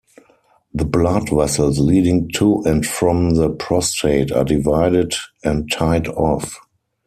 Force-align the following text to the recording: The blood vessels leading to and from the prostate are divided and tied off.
The 0.73 0.85
blood 0.85 1.29
vessels 1.29 1.77
leading 1.77 2.27
to 2.29 2.63
and 2.65 2.83
from 2.83 3.35
the 3.35 3.51
prostate 3.51 4.31
are 4.31 4.43
divided 4.43 5.13
and 5.43 5.71
tied 5.71 6.07
off. 6.07 6.59